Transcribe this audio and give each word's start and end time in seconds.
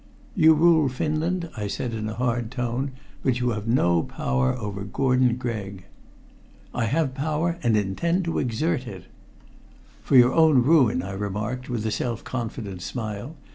"You 0.35 0.55
rule 0.55 0.89
Finland," 0.89 1.47
I 1.55 1.67
said 1.67 1.93
in 1.93 2.09
a 2.09 2.15
hard 2.15 2.49
tone, 2.49 2.89
"but 3.21 3.39
you 3.39 3.51
have 3.51 3.67
no 3.67 4.01
power 4.01 4.57
over 4.57 4.83
Gordon 4.83 5.35
Gregg." 5.35 5.83
"I 6.73 6.85
have 6.85 7.13
power, 7.13 7.59
and 7.61 7.77
intend 7.77 8.25
to 8.25 8.39
exert 8.39 8.87
it." 8.87 9.03
"For 10.01 10.15
your 10.17 10.33
own 10.33 10.63
ruin," 10.63 11.03
I 11.03 11.11
remarked 11.11 11.69
with 11.69 11.85
a 11.85 11.91
self 11.91 12.23
confident 12.23 12.81
smile. 12.81 13.35